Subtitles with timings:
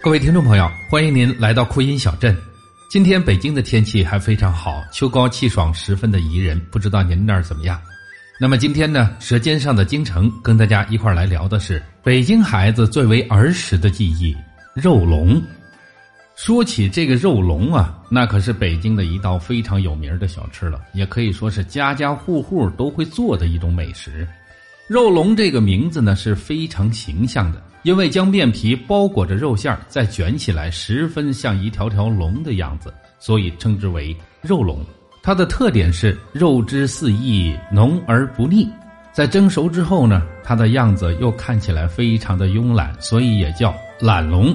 [0.00, 2.36] 各位听众朋友，欢迎您来到酷音小镇。
[2.88, 6.58] 今天北京的天气还非常好，秋高气爽，十分的宜人。
[6.70, 7.80] 不知道您那儿怎么样？
[8.38, 14.36] 那么今天呢，《舌尖上的京城》跟大家一块儿来聊的是北京孩子最为儿时的记忆——
[14.72, 15.42] 肉龙。
[16.36, 24.26] 说起这个肉龙啊，那可是北京的一道非常有名的小吃了，也可以说是家家户户都会做的一种美食。
[24.88, 27.62] 肉龙这个名字呢是非常形象的。
[27.84, 34.84] 因为将面皮包裹着肉馅儿再卷起来，十分像一条条龙的样子，所以称之为肉龙。
[35.22, 38.68] 它的特点是肉汁四溢，浓而不腻。
[39.12, 44.54] 在蒸熟之后呢，它的样子又看起来非常的慵懒，所以也叫懒龙。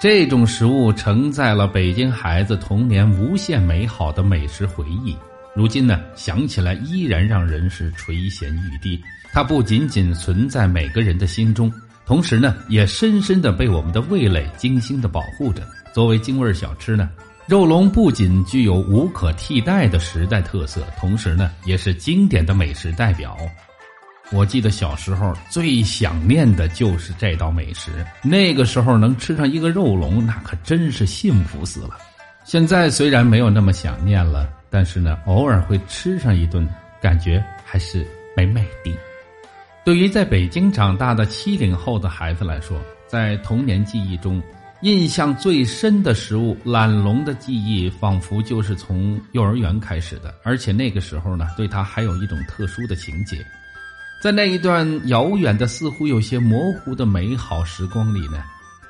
[0.00, 5.14] 这种食物承载了北京孩子童年无限美好的美食回忆。
[5.54, 9.00] 如今呢，想起来依然让人是垂涎欲滴。
[9.32, 11.72] 它不仅仅存在每个人的心中。
[12.06, 15.62] 同时呢，也深深的被我们的味蕾精心的保护着。
[15.92, 17.08] 作为京味小吃呢，
[17.46, 23.36] 肉龙不仅具有无可替代的时代特色，同时呢，也是经典的美食代表。
[24.32, 27.90] 我记得小时候最想念的就是这道美食，
[28.22, 31.96] 那个时候能吃上一个肉龙，那可真是幸福死了。
[32.44, 36.68] 现在虽然没有那么想念了，但是呢，偶尔会吃上一顿，
[37.00, 38.04] 感觉还是
[38.36, 38.92] 美美的。
[39.84, 44.42] 对于在北京长大的七零后的孩子来说，在童年记忆中，
[44.80, 50.34] 印象最深的食物懒龙的记忆，仿佛就是从幼儿园开始的。
[50.42, 53.46] 而且那个时候呢，对他还有一种特殊的情节。
[54.20, 58.42] 在那一段遥远的、似乎有些模糊的美好时光里呢，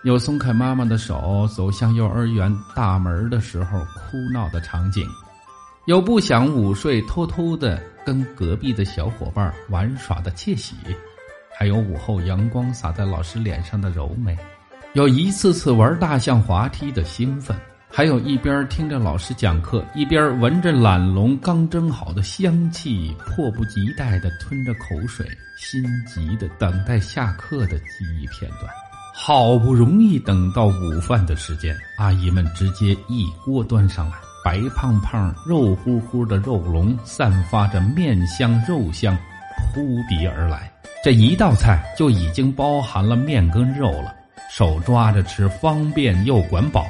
[0.02, 5.06] 有松开妈妈的手走向幼儿园大门的时候哭闹的场景，
[5.86, 7.82] 有不想午睡偷偷的。
[8.06, 10.74] 跟隔壁的小伙伴玩耍的窃喜，
[11.58, 14.36] 还有午后阳光洒在老师脸上的柔美，
[14.92, 17.58] 有一次次玩大象滑梯的兴奋，
[17.88, 28.70] 还有一边听着老师讲课，一边闻着懒龙刚蒸好的香气，迫不及待的吞着口水，心急的等待下课的记忆片段。
[29.14, 34.18] 好不容易等到午饭的时间，阿姨们直接一锅端上来。
[34.44, 39.16] 白胖胖、肉乎乎的肉龙，散发着面香肉香，
[39.72, 40.70] 扑鼻而来。
[41.02, 44.14] 这一道菜就已经包含了面跟肉了，
[44.50, 46.86] 手抓着吃方便又管饱。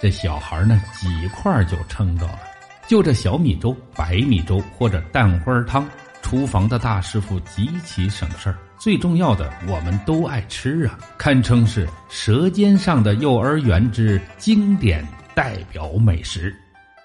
[0.00, 2.38] 这小孩呢，几块就撑着了。
[2.86, 5.88] 就这小米粥、白米粥或者蛋花汤，
[6.22, 8.56] 厨房的大师傅极其省事儿。
[8.78, 16.54] 最重要的，我们都爱吃啊，堪称是舌尖上的幼儿园之经典代表美食。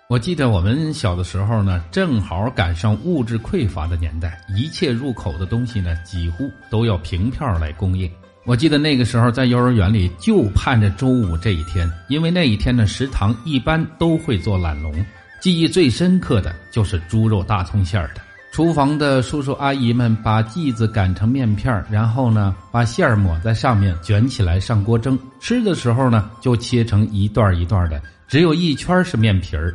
[0.09, 8.09] 我记得我们小的时候呢，正好赶上物质匮乏的年代，一切入口的东西呢，几乎都要凭票来供应。
[8.44, 14.92] 我记得那个时候在幼儿园里就盼着周五这一天，因为那一天呢，食堂一般都会做懒龙。
[15.40, 18.22] 记忆最深刻的就是猪肉大葱馅儿的。
[18.52, 25.16] 厨房的叔叔阿姨们把剂子擀成面片然后呢，把馅儿抹在上面，卷起来上锅蒸。
[25.40, 29.72] 吃的时候呢，就切成一段一段的，只有一圈是面皮儿。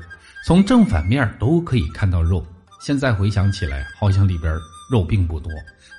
[0.47, 2.44] 从正反面都可以看到肉，
[2.78, 4.55] 现在回想起来，好像里边
[4.91, 5.50] 肉并不多，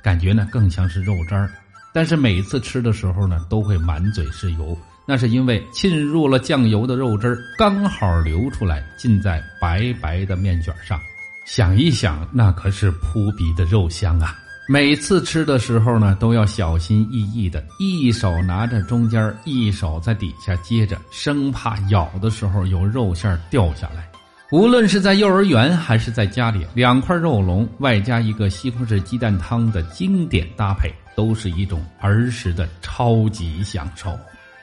[0.04, 1.50] 感觉呢更像是肉渣。
[1.92, 11.00] 但是每次吃的时候呢，都会满嘴是油，那是因为浸入了酱油的肉汁刚好流出来，浸在白白的面卷上。
[11.48, 14.38] 想一想，那可是扑鼻的肉香啊！
[14.68, 24.08] 每次吃的时候呢，都要小心翼翼的，一手拿着中间，一手在底下接着，生怕咬的时候有肉馅掉下来。
[24.56, 34.18] 无论是在幼儿园还是在家里，两块肉龙外加一个西红柿鸡蛋汤的经典搭配，都是一种儿时的超级享受。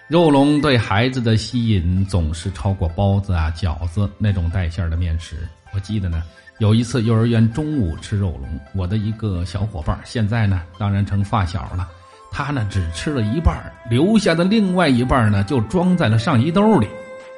[0.08, 5.46] 肉龙对孩子的吸引总是超过包子啊、饺子那种带馅的面食。
[5.74, 6.22] 我记得呢，
[6.56, 11.86] 有一次幼儿园中午吃肉龙，我的一个小伙伴，现在呢当然成发小了，
[12.30, 16.88] 他呢只吃了一半，留下的另外一半呢就装在了上衣兜里，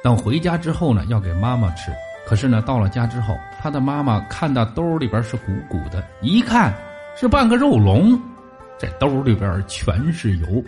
[0.01, 1.91] 等回家之后呢要给妈妈吃。
[2.25, 6.73] 可是呢，到了家之后，他的妈妈看到兜里边是鼓鼓的，一看
[7.15, 8.19] 是半个肉龙，
[8.79, 10.63] 这兜里边全是油，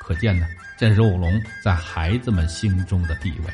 [0.00, 1.30] 可见呢，这肉龙
[1.62, 3.52] 在孩子们心中的地位。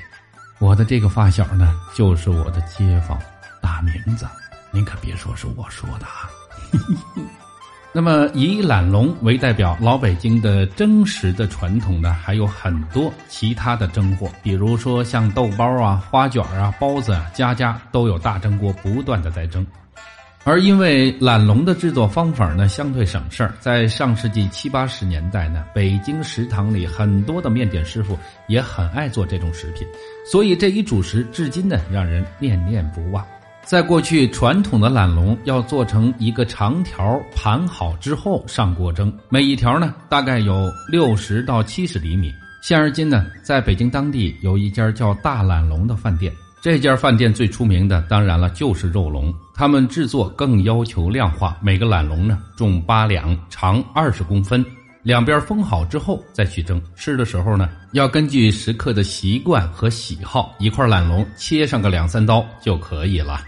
[0.58, 3.19] 我的这个发小呢，就是我的街坊，
[3.60, 4.26] 大名字，
[4.70, 6.31] 您可别说是我说的啊。
[7.94, 19.66] 那么，以懒龙为代表，老北京的蒸食的传统呢，还有很多其他的蒸货，比如说像豆包啊、花卷啊、包子啊，家家都有大蒸锅，不断的在蒸。
[20.44, 28.18] 而因为懒龙的制作方法呢相对省事儿，在上世纪七八十年代呢，北京食堂里很多的面点师傅
[28.48, 29.86] 也很爱做这种食品，
[30.24, 33.22] 所以这一主食至今呢让人念念不忘。
[33.64, 42.32] 在过去，传统的懒龙要做成一个长条，盘好之后上锅蒸，每一条呢大概有六十到七十厘米。
[42.60, 54.64] 现而今呢，在北京当地有一家叫大懒龙的饭店，这家饭店最出名的当然了就是肉龙，他们制作更要求量化，每个懒龙呢重八两，长二十公分。
[55.02, 63.40] 两边封好之后再去蒸，吃的时候呢，要根据食客的习惯和喜好，一块懒龙切上个两三刀就可以了。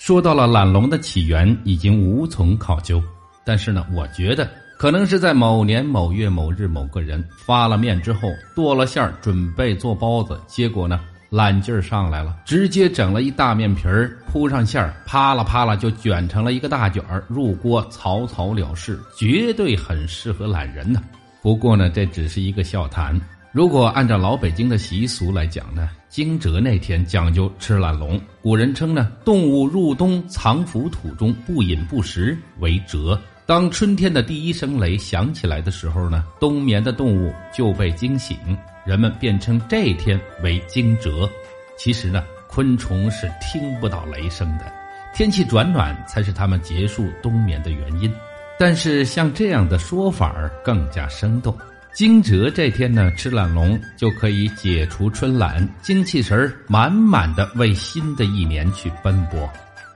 [0.00, 3.02] 说到了懒龙的起源，已经无从考究，
[3.44, 4.48] 但是呢，我觉得
[4.78, 10.98] 可能是在某年某月某日，某个人发了面之后，剁了馅儿，准备做包子，结果呢。
[11.28, 21.00] 懒劲儿上来了，直接整了一大面皮儿，铺上馅儿，啪啦啪啦就卷成了一个大卷儿，入锅草草了事，绝对很适合懒人呢。
[21.42, 23.14] 不过呢，这只是一个笑谈。
[23.52, 28.20] 如果按照老北京的习俗来讲呢，惊蛰那天讲究吃懒龙。
[28.40, 33.18] 古人称呢，动物入冬藏伏土中，不饮不食为蛰。
[33.46, 38.36] 当春天的第一声雷响起来的时候呢，冬眠的动物就被惊醒。
[38.84, 41.28] 人们便称这一天为惊蛰。
[41.76, 44.72] 其实呢，昆虫是听不到雷声的，
[45.12, 48.12] 天气转暖才是它们结束冬眠的原因。
[48.56, 51.52] 但是像这样的说法更加生动。
[51.92, 59.48] 惊蛰这天呢，吃懒龙就可以解除春懒，精气神满满的为新的一年去奔波。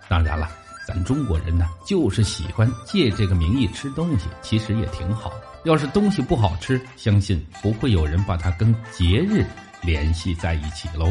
[0.08, 0.48] 当然了，
[0.86, 5.32] 咱中国人呢，就是喜欢借这个名义吃东西，其实也挺好。
[5.64, 9.46] 要是东西不好吃，相信不会有人把它跟节日
[9.80, 11.10] 联系在一起喽。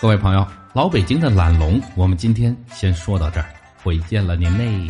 [0.00, 3.46] 各位朋友，老北京的懒龙，我们今天先说到这儿，
[3.82, 4.86] 回见了您嘞。